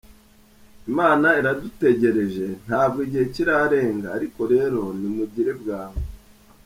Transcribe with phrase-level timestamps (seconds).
[0.89, 6.05] Imana iradutegereje, ntabwo igihe kirarenga, ariko rero nimugire bwangu.